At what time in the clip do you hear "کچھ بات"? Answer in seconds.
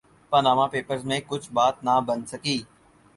1.27-1.83